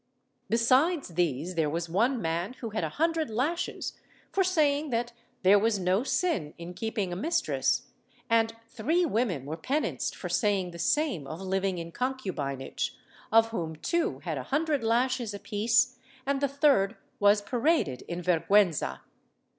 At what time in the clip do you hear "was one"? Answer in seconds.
1.69-2.19